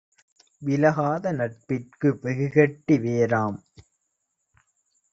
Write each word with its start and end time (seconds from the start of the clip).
விலகாத 0.61 1.31
நட்பிற்கு 1.31 2.09
வெகுகெட்டி 2.23 2.97
வேராம்; 2.97 3.59